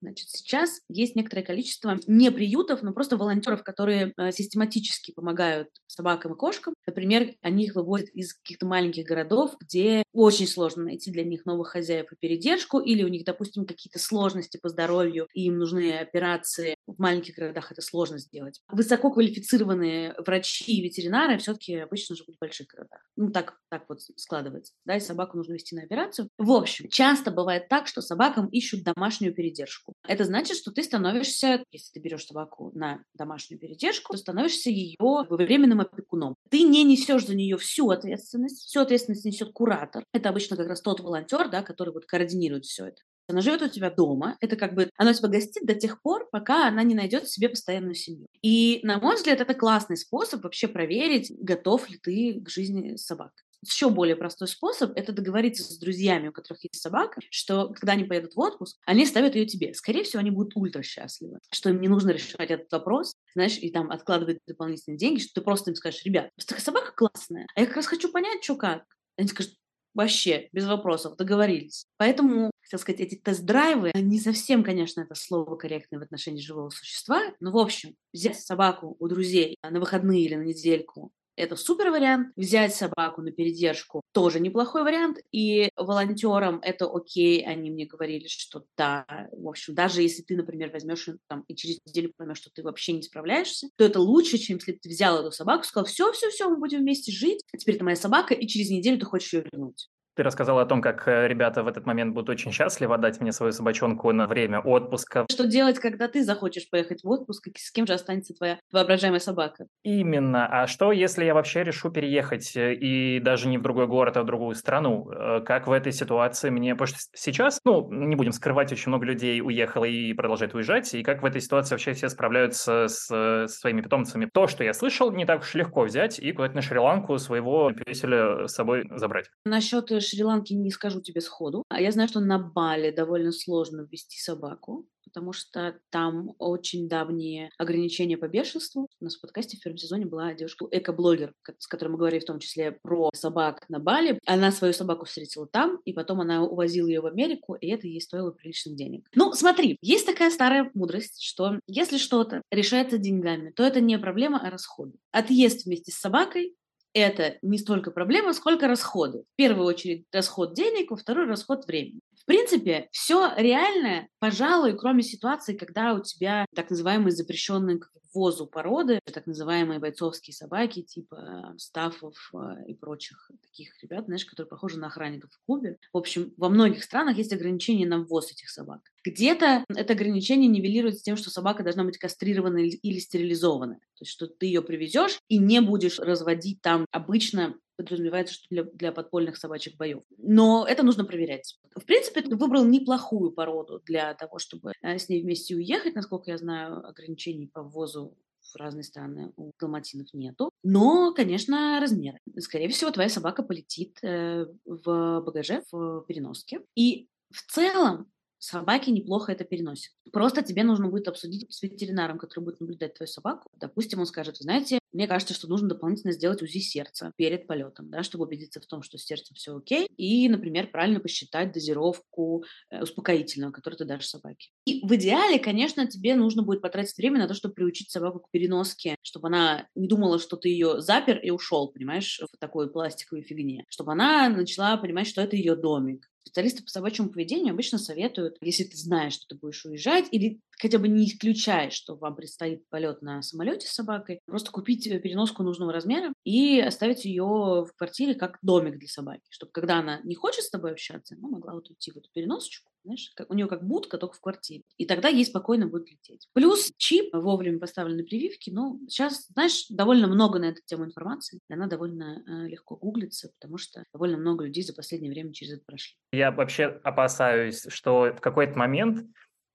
[0.00, 6.34] Значит, сейчас есть некоторое количество не приютов, но просто волонтеров, которые э, систематически помогают собакам
[6.34, 6.74] и кошкам.
[6.86, 11.68] Например, они их выводят из каких-то маленьких городов, где очень сложно найти для них новых
[11.68, 16.76] хозяев и передержку, или у них, допустим, какие-то сложности по здоровью, и им нужны операции.
[16.86, 18.60] В маленьких городах это сложно сделать.
[18.68, 23.00] Высококвалифицированные врачи и ветеринары все-таки обычно живут в больших городах.
[23.16, 24.74] Ну, так, так вот складывается.
[24.84, 26.28] Да, и собаку нужно вести на операцию.
[26.38, 29.94] В общем, часто бывает так, что собакам ищут домашнюю передержку собаку.
[30.06, 34.96] Это значит, что ты становишься, если ты берешь собаку на домашнюю передержку, то становишься ее
[35.00, 36.34] временным опекуном.
[36.50, 40.04] Ты не несешь за нее всю ответственность, всю ответственность несет куратор.
[40.12, 43.02] Это обычно как раз тот волонтер, да, который вот координирует все это.
[43.30, 44.38] Она живет у тебя дома.
[44.40, 47.94] Это как бы она тебя гостит до тех пор, пока она не найдет себе постоянную
[47.94, 48.26] семью.
[48.40, 53.04] И, на мой взгляд, это классный способ вообще проверить, готов ли ты к жизни с
[53.04, 53.42] собакой.
[53.64, 58.04] Еще более простой способ– это договориться с друзьями, у которых есть собака, что когда они
[58.04, 59.74] поедут в отпуск, они ставят ее тебе.
[59.74, 63.70] Скорее всего, они будут ультра счастливы, что им не нужно решать этот вопрос, знаешь, и
[63.70, 67.66] там откладывать дополнительные деньги, что ты просто им скажешь, ребят, такая собака классная, а я
[67.66, 68.84] как раз хочу понять, что как.
[69.16, 69.54] Они скажут,
[69.94, 71.86] вообще, без вопросов, договорились.
[71.96, 77.20] Поэтому, хотел сказать, эти тест-драйвы, не совсем, конечно, это слово корректное в отношении живого существа,
[77.40, 82.32] но, в общем, взять собаку у друзей на выходные или на недельку, это супер вариант.
[82.36, 85.18] Взять собаку на передержку тоже неплохой вариант.
[85.32, 87.44] И волонтерам это окей.
[87.44, 91.78] Они мне говорили, что да, в общем, даже если ты, например, возьмешь там и через
[91.86, 95.18] неделю поймешь, что ты вообще не справляешься, то это лучше, чем если бы ты взял
[95.18, 98.34] эту собаку, сказал, все, все, все, мы будем вместе жить, а теперь это моя собака,
[98.34, 99.88] и через неделю ты хочешь ее вернуть.
[100.18, 103.30] Ты рассказала о том, как э, ребята в этот момент будут очень счастливы отдать мне
[103.30, 105.26] свою собачонку на время отпуска.
[105.30, 109.20] Что делать, когда ты захочешь поехать в отпуск, и с кем же останется твоя воображаемая
[109.20, 109.66] собака?
[109.84, 110.48] Именно.
[110.48, 114.24] А что, если я вообще решу переехать э, и даже не в другой город, а
[114.24, 115.08] в другую страну?
[115.08, 116.74] Э, как в этой ситуации мне...
[116.74, 121.04] Потому что сейчас, ну, не будем скрывать, очень много людей уехало и продолжает уезжать, и
[121.04, 124.28] как в этой ситуации вообще все справляются с, с своими питомцами?
[124.34, 128.48] То, что я слышал, не так уж легко взять и куда-то на Шри-Ланку своего песеля
[128.48, 129.26] с собой забрать.
[129.44, 131.64] Насчет Шри-Ланки не скажу тебе сходу.
[131.68, 137.50] А я знаю, что на Бали довольно сложно ввести собаку потому что там очень давние
[137.58, 138.88] ограничения по бешенству.
[139.00, 142.26] У нас в подкасте в первом сезоне была девушка, эко-блогер, с которой мы говорили в
[142.26, 144.18] том числе про собак на Бали.
[144.26, 148.00] Она свою собаку встретила там, и потом она увозила ее в Америку, и это ей
[148.00, 149.06] стоило приличных денег.
[149.14, 154.40] Ну, смотри, есть такая старая мудрость, что если что-то решается деньгами, то это не проблема,
[154.40, 154.92] а расходы.
[155.10, 156.54] Отъезд вместе с собакой
[156.94, 159.20] это не столько проблема, сколько расходы.
[159.34, 162.00] В первую очередь расход денег, во вторую расход времени.
[162.28, 169.00] Принципе, все реальное, пожалуй, кроме ситуации, когда у тебя так называемые запрещенные к ввозу породы,
[169.14, 174.88] так называемые бойцовские собаки, типа стафов а, и прочих таких ребят, знаешь, которые похожи на
[174.88, 175.78] охранников в клубе.
[175.90, 178.80] В общем, во многих странах есть ограничения на ввоз этих собак.
[179.06, 183.76] Где-то это ограничение нивелируется тем, что собака должна быть кастрирована или стерилизована.
[183.76, 188.64] То есть, что ты ее привезешь и не будешь разводить там обычно подразумевается, что для,
[188.64, 190.02] для подпольных собачьих боев.
[190.18, 191.58] Но это нужно проверять.
[191.74, 195.94] В принципе, ты выбрал неплохую породу для того, чтобы э, с ней вместе уехать.
[195.94, 198.16] Насколько я знаю, ограничений по ввозу
[198.52, 200.50] в разные страны у далматинов нету.
[200.62, 202.18] Но, конечно, размеры.
[202.38, 206.60] Скорее всего, твоя собака полетит э, в багаже, в переноске.
[206.74, 209.92] И в целом собаки неплохо это переносят.
[210.12, 213.48] Просто тебе нужно будет обсудить с ветеринаром, который будет наблюдать твою собаку.
[213.54, 218.02] Допустим, он скажет, знаете, мне кажется, что нужно дополнительно сделать УЗИ сердца перед полетом, да,
[218.02, 222.82] чтобы убедиться в том, что с сердцем все окей, и, например, правильно посчитать дозировку э,
[222.82, 224.50] успокоительного, который ты дашь собаке.
[224.64, 228.30] И в идеале, конечно, тебе нужно будет потратить время на то, чтобы приучить собаку к
[228.30, 233.22] переноске, чтобы она не думала, что ты ее запер и ушел, понимаешь, в такой пластиковой
[233.22, 238.36] фигне, чтобы она начала понимать, что это ее домик, Специалисты по собачьему поведению обычно советуют,
[238.42, 242.68] если ты знаешь, что ты будешь уезжать, или хотя бы не исключаешь, что вам предстоит
[242.68, 247.72] полет на самолете с собакой, просто купить э, переноску нужного размера и оставить ее в
[247.76, 251.54] квартире как домик для собаки, чтобы когда она не хочет с тобой общаться, она могла
[251.54, 254.62] вот уйти в эту переносочку, знаешь, как, у нее как будка, только в квартире.
[254.76, 256.28] И тогда ей спокойно будет лететь.
[256.32, 258.50] Плюс чип, вовремя поставлены прививки.
[258.50, 261.40] Ну, сейчас, знаешь, довольно много на эту тему информации.
[261.48, 265.54] И она довольно э, легко гуглится, потому что довольно много людей за последнее время через
[265.54, 265.96] это прошли.
[266.12, 269.06] Я вообще опасаюсь, что в какой-то момент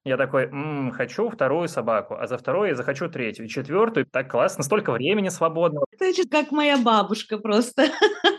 [0.06, 4.06] я такой, м-м, хочу вторую собаку, а за вторую я захочу третью, четвертую.
[4.06, 5.86] Так классно, столько времени свободного.
[6.00, 7.88] Это как моя бабушка просто.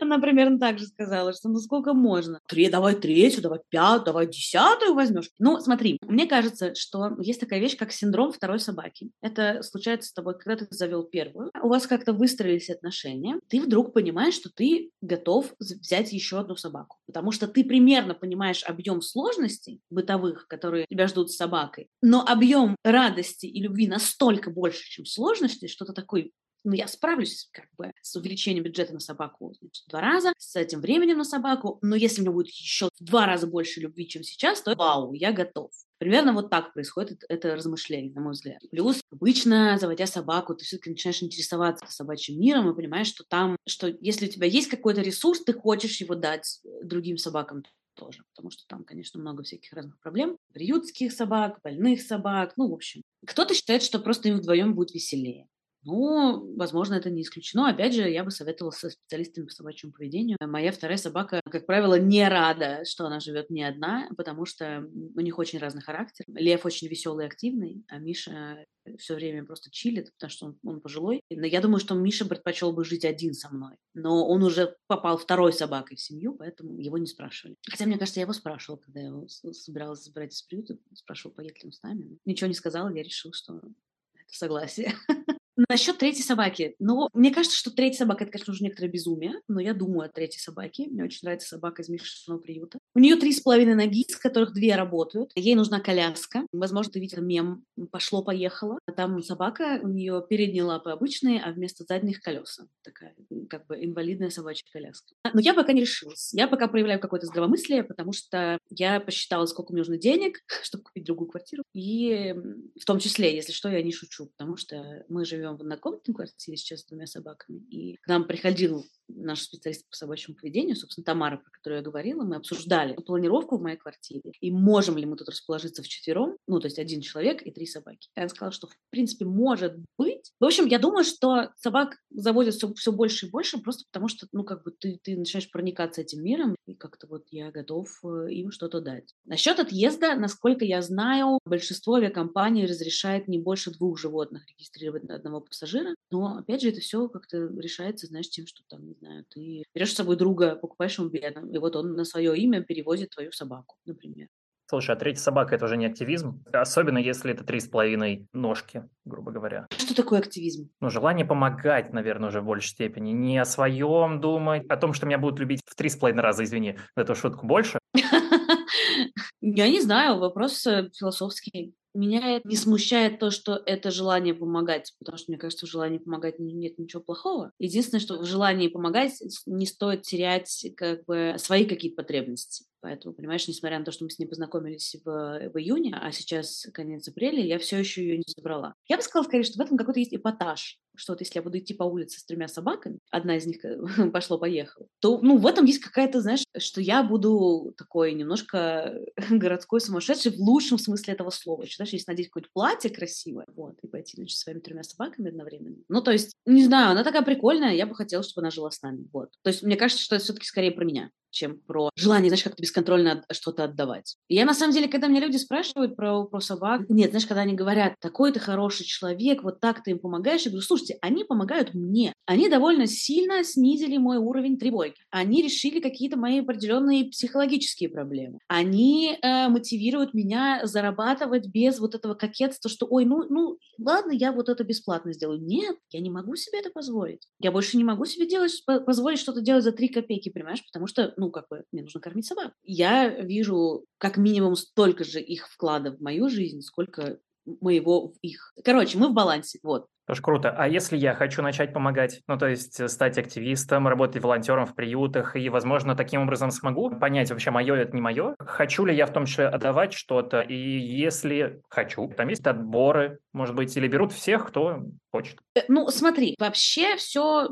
[0.00, 2.40] Она примерно так же сказала, что ну сколько можно?
[2.48, 5.30] Три, давай третью, давай пятую, давай десятую возьмешь.
[5.38, 9.10] Ну, смотри, мне кажется, что есть такая вещь, как синдром второй собаки.
[9.20, 13.92] Это случается с тобой, когда ты завел первую, у вас как-то выстроились отношения, ты вдруг
[13.92, 19.80] понимаешь, что ты готов взять еще одну собаку, потому что ты примерно понимаешь объем сложностей
[19.90, 25.66] бытовых, которые тебя ждут с собакой, но объем радости и любви настолько больше, чем сложности,
[25.66, 26.32] что ты такой,
[26.64, 30.80] ну, я справлюсь как бы с увеличением бюджета на собаку значит, два раза, с этим
[30.80, 34.22] временем на собаку, но если у меня будет еще в два раза больше любви, чем
[34.22, 35.70] сейчас, то вау, я готов.
[35.98, 38.62] Примерно вот так происходит это размышление, на мой взгляд.
[38.70, 43.88] Плюс, обычно, заводя собаку, ты все-таки начинаешь интересоваться собачьим миром и понимаешь, что там, что
[44.00, 48.66] если у тебя есть какой-то ресурс, ты хочешь его дать другим собакам тоже, потому что
[48.66, 50.38] там, конечно, много всяких разных проблем.
[50.54, 53.02] Приютских собак, больных собак, ну, в общем.
[53.26, 55.46] Кто-то считает, что просто им вдвоем будет веселее.
[55.82, 57.68] Ну, возможно, это не исключено.
[57.68, 60.36] Опять же, я бы советовала со специалистами по собачьему поведению.
[60.40, 65.20] Моя вторая собака, как правило, не рада, что она живет не одна, потому что у
[65.20, 66.24] них очень разный характер.
[66.28, 68.64] Лев очень веселый и активный, а Миша
[68.98, 71.20] все время просто чилит, потому что он, он пожилой.
[71.30, 73.76] Но я думаю, что Миша предпочел бы жить один со мной.
[73.94, 77.56] Но он уже попал второй собакой в семью, поэтому его не спрашивали.
[77.68, 80.76] Хотя, мне кажется, я его спрашивала, когда я его собиралась забрать из приюта.
[80.94, 82.18] Спрашивала, поедет ли он с нами.
[82.24, 84.94] Ничего не сказала, я решила, что это согласие.
[85.68, 86.74] Насчет третьей собаки.
[86.78, 90.08] Ну, мне кажется, что третья собака, это, конечно, уже некоторое безумие, но я думаю о
[90.08, 90.86] третьей собаке.
[90.88, 92.78] Мне очень нравится собака из Мишиного приюта.
[92.94, 95.32] У нее три с половиной ноги, из которых две работают.
[95.34, 96.46] Ей нужна коляска.
[96.52, 98.78] Возможно, ты видел мем «Пошло-поехало».
[98.96, 102.66] Там собака, у нее передние лапы обычные, а вместо задних колеса.
[102.82, 103.14] Такая,
[103.50, 105.14] как бы, инвалидная собачья коляска.
[105.32, 106.32] Но я пока не решилась.
[106.32, 111.04] Я пока проявляю какое-то здравомыслие, потому что я посчитала, сколько мне нужно денег, чтобы купить
[111.04, 111.64] другую квартиру.
[111.74, 112.34] И
[112.80, 116.14] в том числе, если что, я не шучу, потому что мы живем живем в однокомнатной
[116.14, 118.84] квартире сейчас с двумя собаками, и к нам приходил
[119.16, 123.62] наш специалист по собачьему поведению, собственно, Тамара, про которую я говорила, мы обсуждали планировку в
[123.62, 127.42] моей квартире, и можем ли мы тут расположиться в четвером, ну, то есть один человек
[127.46, 128.08] и три собаки.
[128.14, 130.32] Она сказала, что, в принципе, может быть.
[130.40, 134.26] В общем, я думаю, что собак заводят все, все больше и больше, просто потому что,
[134.32, 138.32] ну, как бы ты, ты начинаешь проникаться этим миром, и как-то вот я готов э,
[138.32, 139.14] им что-то дать.
[139.24, 145.40] Насчет отъезда, насколько я знаю, большинство авиакомпаний разрешает не больше двух животных регистрировать на одного
[145.40, 149.92] пассажира, но, опять же, это все как-то решается, знаешь, тем, что там, знаю, ты берешь
[149.92, 153.76] с собой друга, покупаешь ему билет, и вот он на свое имя перевозит твою собаку,
[153.86, 154.28] например.
[154.68, 156.44] Слушай, а третья собака– это уже не активизм?
[156.52, 159.66] Особенно если это три с половиной ножки, грубо говоря.
[159.76, 160.70] Что такое активизм?
[160.80, 163.10] Ну, желание помогать, наверное, уже в большей степени.
[163.10, 166.44] Не о своем думать, о том, что меня будут любить в три с половиной раза,
[166.44, 167.80] извини, эту шутку больше.
[169.40, 171.74] Я не знаю, вопрос э, философский.
[171.94, 176.38] Меня не смущает то, что это желание помогать, потому что, мне кажется, в желании помогать
[176.38, 177.52] нет ничего плохого.
[177.58, 182.64] Единственное, что в желании помогать не стоит терять как бы свои какие-то потребности.
[182.80, 186.66] Поэтому, понимаешь, несмотря на то, что мы с ней познакомились в, в июне, а сейчас
[186.72, 188.74] конец апреля, я все еще ее не забрала.
[188.88, 190.78] Я бы сказала скорее, что в этом какой-то есть эпатаж.
[191.00, 193.78] Что вот если я буду идти по улице с тремя собаками, одна из них э,
[194.12, 200.32] пошло-поехало, то, ну, в этом есть какая-то, знаешь, что я буду такой немножко городской сумасшедший
[200.32, 201.62] в лучшем смысле этого слова.
[201.62, 205.30] Еще, знаешь, если надеть какое-то платье красивое, вот, и пойти, значит, с своими тремя собаками
[205.30, 205.78] одновременно.
[205.88, 208.82] Ну, то есть, не знаю, она такая прикольная, я бы хотела, чтобы она жила с
[208.82, 209.30] нами, вот.
[209.42, 212.62] То есть, мне кажется, что это все-таки скорее про меня чем про желание, знаешь, как-то
[212.62, 214.16] бесконтрольно что-то отдавать.
[214.28, 217.42] И я, на самом деле, когда мне люди спрашивают про, про собак, нет, знаешь, когда
[217.42, 221.24] они говорят, такой ты хороший человек, вот так ты им помогаешь, я говорю, слушайте, они
[221.24, 222.12] помогают мне.
[222.26, 224.94] Они довольно сильно снизили мой уровень тревоги.
[225.10, 228.38] Они решили какие-то мои определенные психологические проблемы.
[228.48, 234.32] Они э, мотивируют меня зарабатывать без вот этого кокетства, что, ой, ну, ну, ладно, я
[234.32, 235.40] вот это бесплатно сделаю.
[235.40, 237.26] Нет, я не могу себе это позволить.
[237.38, 240.64] Я больше не могу себе делать, позволить что-то делать за три копейки, понимаешь?
[240.64, 242.52] Потому что ну, как бы, мне нужно кормить собак.
[242.62, 247.18] Я вижу как минимум столько же их вклада в мою жизнь, сколько
[247.60, 248.52] моего в их.
[248.64, 249.86] Короче, мы в балансе, вот.
[250.10, 250.50] Тоже круто.
[250.50, 254.74] А если я хочу начать помогать, ну, то есть э, стать активистом, работать волонтером в
[254.74, 259.06] приютах, и, возможно, таким образом смогу понять, вообще, мое это не мое, хочу ли я
[259.06, 264.12] в том числе отдавать что-то, и если хочу, там есть отборы, может быть, или берут
[264.12, 264.82] всех, кто
[265.12, 265.38] хочет.
[265.54, 267.48] Э, ну, смотри, вообще все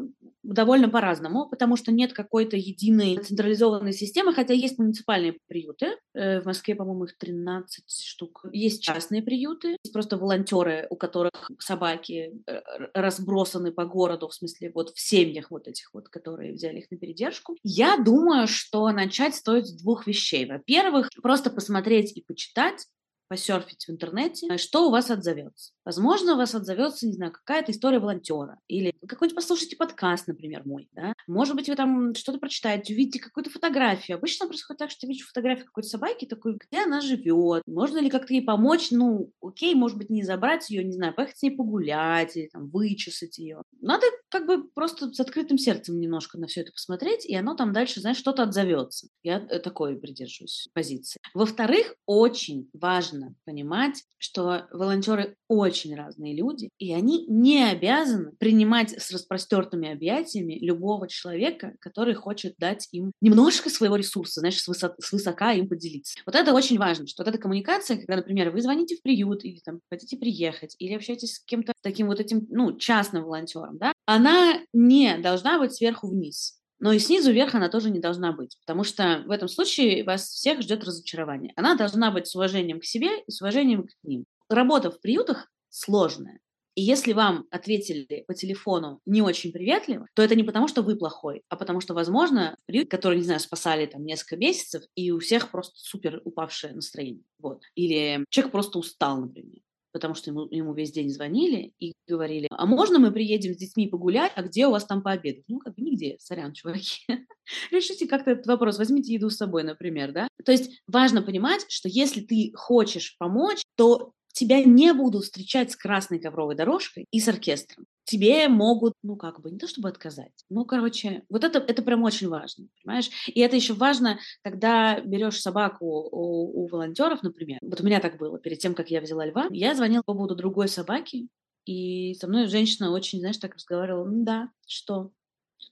[0.49, 5.97] довольно по-разному, потому что нет какой-то единой централизованной системы, хотя есть муниципальные приюты.
[6.15, 8.47] Э, в Москве, по-моему, их 13 штук.
[8.53, 12.61] Есть частные приюты, есть просто волонтеры, у которых собаки э,
[12.95, 16.97] разбросаны по городу, в смысле вот в семьях вот этих вот, которые взяли их на
[16.97, 17.57] передержку.
[17.63, 20.47] Я думаю, что начать стоит с двух вещей.
[20.47, 22.87] Во-первых, просто посмотреть и почитать,
[23.29, 25.73] посерфить в интернете, что у вас отзовется.
[25.89, 28.61] Возможно, у вас отзовется, не знаю, какая-то история волонтера.
[28.69, 30.87] Или какой-нибудь послушайте подкаст, например, мой.
[30.93, 31.15] Да?
[31.27, 34.19] Может быть, вы там что-то прочитаете, увидите какую-то фотографию.
[34.19, 38.11] Обычно происходит так, что я вижу фотографию какой-то собаки, такой, где она живет, можно ли
[38.11, 38.91] как-то ей помочь.
[38.91, 42.69] Ну, окей, может быть, не забрать ее, не знаю, поехать с ней погулять или там
[42.69, 43.63] вычесать ее.
[43.81, 47.73] Надо как бы просто с открытым сердцем немножко на все это посмотреть, и оно там
[47.73, 49.09] дальше, знаешь, что-то отзовется.
[49.23, 51.19] Я э, такой придерживаюсь позиции.
[51.33, 59.11] Во-вторых, очень важно понимать, что волонтеры очень разные люди, и они не обязаны принимать с
[59.11, 65.13] распростертыми объятиями любого человека, который хочет дать им немножко своего ресурса, знаешь, с, высот, с
[65.13, 66.19] высока им поделиться.
[66.27, 69.61] Вот это очень важно, что вот эта коммуникация, когда, например, вы звоните в приют или
[69.65, 74.61] там хотите приехать, или общаетесь с кем-то таким вот этим, ну, частным волонтером, да, она
[74.73, 76.59] не должна быть сверху вниз.
[76.81, 80.29] Но и снизу вверх она тоже не должна быть, потому что в этом случае вас
[80.29, 81.53] всех ждет разочарование.
[81.57, 84.25] Она должна быть с уважением к себе и с уважением к ним.
[84.49, 86.41] Работа в приютах сложная.
[86.75, 90.95] И если вам ответили по телефону не очень приветливо, то это не потому, что вы
[90.95, 95.19] плохой, а потому что, возможно, приют, который, не знаю, спасали там несколько месяцев, и у
[95.19, 97.25] всех просто супер упавшее настроение.
[97.41, 97.65] Вот.
[97.75, 102.67] Или человек просто устал, например потому что ему, ему весь день звонили и говорили, а
[102.67, 105.45] можно мы приедем с детьми погулять, а где у вас там пообедать?
[105.49, 107.05] Ну, как бы нигде, сорян, чуваки.
[107.71, 110.29] Решите как-то этот вопрос, возьмите еду с собой, например, да?
[110.45, 115.77] То есть важно понимать, что если ты хочешь помочь, то тебя не будут встречать с
[115.77, 117.87] красной ковровой дорожкой и с оркестром.
[118.05, 122.05] Тебе могут, ну как бы, не то чтобы отказать, ну, короче, вот это, это прям
[122.05, 123.11] очень важно, понимаешь?
[123.27, 127.59] И это еще важно, когда берешь собаку у, у волонтеров, например.
[127.61, 130.37] Вот у меня так было, перед тем, как я взяла льва, я звонила по поводу
[130.37, 131.29] другой собаки,
[131.67, 135.11] и со мной женщина очень, знаешь, так разговаривала, ну да, что?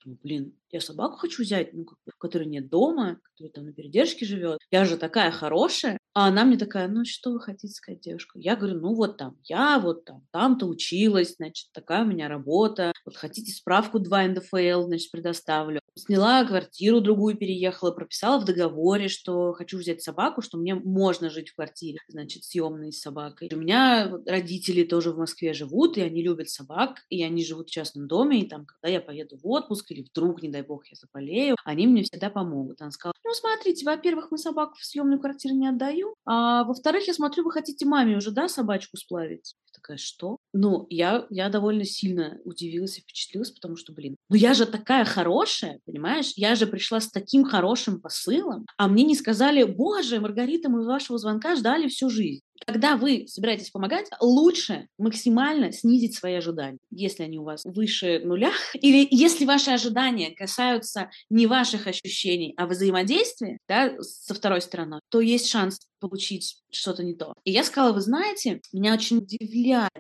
[0.05, 3.73] Думаю, блин, я собаку хочу взять, ну, как бы, которой нет дома, которая там на
[3.73, 4.59] передержке живет.
[4.71, 5.99] Я же такая хорошая.
[6.15, 8.39] А она мне такая, ну, что вы хотите сказать, девушка?
[8.39, 12.93] Я говорю, ну, вот там, я вот там, там-то училась, значит, такая у меня работа.
[13.05, 15.81] Вот хотите справку 2 НДФЛ, значит, предоставлю.
[15.99, 21.49] Сняла квартиру другую, переехала, прописала в договоре, что хочу взять собаку, что мне можно жить
[21.49, 23.49] в квартире, значит, съемной с собакой.
[23.51, 27.73] У меня родители тоже в Москве живут, и они любят собак, и они живут в
[27.73, 30.97] частном доме, и там, когда я поеду в отпуск или вдруг, не дай бог, я
[31.01, 32.83] заболею, они мне всегда помогут.
[32.83, 37.15] Она сказала, ну, смотрите, во-первых, мы собаку в съемную квартиру не отдаю, а во-вторых, я
[37.15, 39.55] смотрю, вы хотите маме уже, да, собачку сплавить?
[39.87, 40.39] Такая, что?
[40.53, 45.05] Ну, я, я довольно сильно удивилась и впечатлилась, потому что, блин, ну я же такая
[45.05, 46.33] хорошая, понимаешь?
[46.35, 51.19] Я же пришла с таким хорошим посылом, а мне не сказали, боже, Маргарита, мы вашего
[51.19, 52.43] звонка ждали всю жизнь.
[52.65, 58.53] Когда вы собираетесь помогать, лучше максимально снизить свои ожидания, если они у вас выше нуля,
[58.75, 65.21] или если ваши ожидания касаются не ваших ощущений, а взаимодействия да, со второй стороной, то
[65.21, 67.35] есть шанс получить что-то не то.
[67.45, 69.91] И я сказала, вы знаете, меня очень удивляет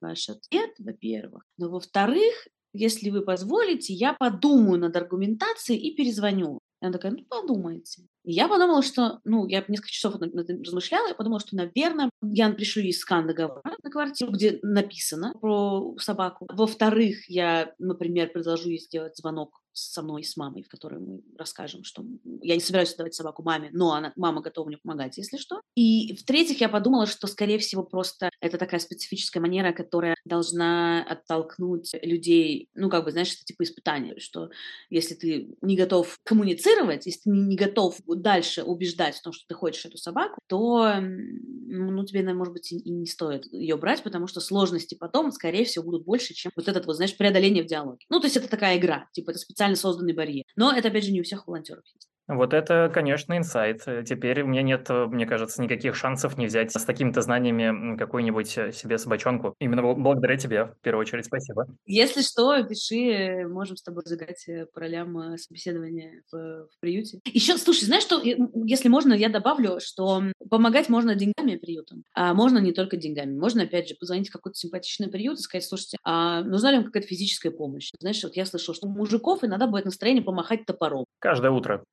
[0.00, 6.57] ваш ответ, во-первых, но во-вторых, если вы позволите, я подумаю над аргументацией и перезвоню.
[6.80, 8.02] И она такая, ну, подумайте.
[8.24, 12.82] И я подумала, что, ну, я несколько часов размышляла, я подумала, что, наверное, я пришлю
[12.82, 16.46] ей скан договора на квартиру, где написано про собаку.
[16.52, 21.84] Во-вторых, я, например, предложу ей сделать звонок со мной, с мамой, в которой мы расскажем,
[21.84, 22.04] что
[22.42, 25.60] я не собираюсь давать собаку маме, но она, мама готова мне помогать, если что.
[25.74, 31.92] И в-третьих, я подумала, что, скорее всего, просто это такая специфическая манера, которая должна оттолкнуть
[32.02, 34.50] людей, ну, как бы, знаешь, это типа испытание, что
[34.90, 39.54] если ты не готов коммуницировать, если ты не готов дальше убеждать в том, что ты
[39.54, 44.26] хочешь эту собаку, то, ну, тебе, наверное, может быть, и не стоит ее брать, потому
[44.26, 48.04] что сложности потом, скорее всего, будут больше, чем вот этот вот, знаешь, преодоление в диалоге.
[48.08, 50.44] Ну, то есть это такая игра, типа это специально созданный барьер.
[50.56, 52.08] Но это, опять же, не у всех волонтеров есть.
[52.28, 53.84] Вот это, конечно, инсайт.
[54.06, 58.72] Теперь у меня нет, мне кажется, никаких шансов не взять с такими-то знаниями какую-нибудь э,
[58.72, 59.54] себе собачонку.
[59.60, 61.66] Именно благодаря тебе, в первую очередь, спасибо.
[61.86, 67.20] Если что, пиши, можем с тобой загать э, по ролям э, собеседования в, в приюте.
[67.24, 72.58] Еще, слушай, знаешь, что, если можно, я добавлю, что помогать можно деньгами приютам, а можно
[72.58, 73.38] не только деньгами.
[73.38, 76.86] Можно, опять же, позвонить в какой-то симпатичный приют и сказать, слушайте, а нужна ли вам
[76.86, 77.90] какая-то физическая помощь?
[78.00, 81.04] Знаешь, вот я слышала, что у мужиков иногда будет настроение помахать топором.
[81.20, 81.84] Каждое утро.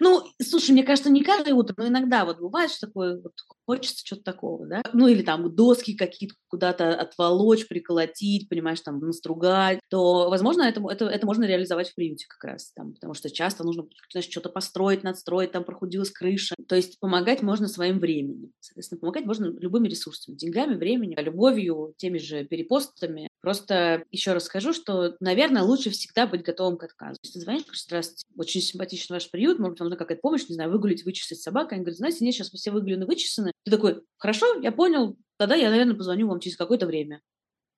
[0.00, 3.32] Ну, слушай, мне кажется, не каждое утро, но иногда вот бывает, что такое, вот
[3.64, 4.82] хочется чего-то такого, да?
[4.92, 11.06] Ну, или там доски какие-то куда-то отволочь, приколотить, понимаешь, там, настругать, то, возможно, это, это,
[11.06, 15.02] это можно реализовать в приюте как раз, там, потому что часто нужно, знаешь, что-то построить,
[15.02, 16.54] надстроить, там, прохудилась крыша.
[16.68, 18.52] То есть помогать можно своим временем.
[18.60, 23.28] Соответственно, помогать можно любыми ресурсами, деньгами, временем, любовью, теми же перепостами.
[23.40, 27.16] Просто еще раз скажу, что, наверное, лучше всегда быть готовым к отказу.
[27.22, 30.48] Если ты звонишь, говоришь, здравствуйте, очень симпатичный ваш приют, может быть, вам нужна какая-то помощь,
[30.48, 31.74] не знаю, выгулить, вычесать собаку.
[31.74, 33.52] Они говорят, знаете, нет, сейчас все выгулены, вычесаны.
[33.64, 37.20] Ты такой, хорошо, я понял, тогда я, наверное, позвоню вам через какое-то время.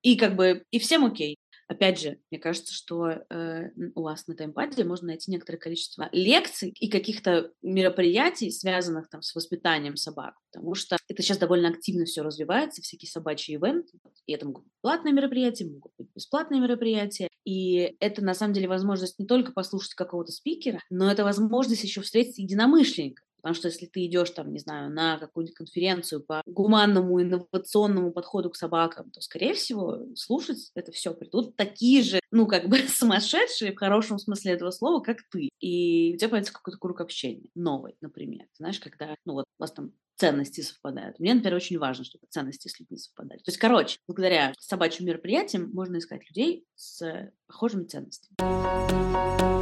[0.01, 1.37] И как бы, и всем окей.
[1.69, 6.73] Опять же, мне кажется, что э, у вас на таймпаде можно найти некоторое количество лекций
[6.79, 12.23] и каких-то мероприятий, связанных там с воспитанием собак, потому что это сейчас довольно активно все
[12.23, 17.95] развивается, всякие собачьи ивенты, и это могут быть платные мероприятия, могут быть бесплатные мероприятия, и
[17.99, 22.39] это на самом деле возможность не только послушать какого-то спикера, но это возможность еще встретить
[22.39, 28.11] единомышленников, Потому что если ты идешь там, не знаю, на какую-нибудь конференцию по гуманному, инновационному
[28.11, 32.77] подходу к собакам, то, скорее всего, слушать это все придут такие же, ну, как бы
[32.87, 35.49] сумасшедшие в хорошем смысле этого слова, как ты.
[35.59, 38.47] И у тебя появится какой-то круг общения, новый, например.
[38.57, 41.17] Знаешь, когда, ну, вот у вас там ценности совпадают.
[41.19, 43.39] Мне, например, очень важно, чтобы ценности с людьми совпадали.
[43.39, 49.58] То есть, короче, благодаря собачьим мероприятиям можно искать людей с похожими ценностями.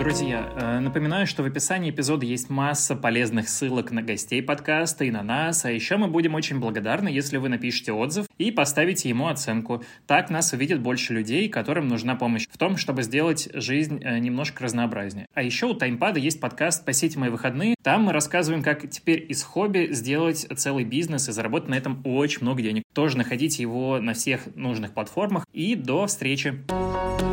[0.00, 5.10] Друзья, э, напоминаю, что в описании эпизода есть масса полезных ссылок на гостей подкаста и
[5.10, 9.28] на нас, а еще мы будем очень благодарны, если вы напишите отзыв и поставите ему
[9.28, 9.84] оценку.
[10.06, 14.64] Так нас увидит больше людей, которым нужна помощь в том, чтобы сделать жизнь э, немножко
[14.64, 15.26] разнообразнее.
[15.34, 17.74] А еще у Таймпада есть подкаст «Спасите мои выходные».
[17.82, 22.40] Там мы рассказываем, как теперь из хобби сделать целый бизнес и заработать на этом очень
[22.40, 22.84] много денег.
[22.94, 25.46] Тоже находите его на всех нужных платформах.
[25.52, 26.64] И до встречи!
[26.68, 27.29] Thank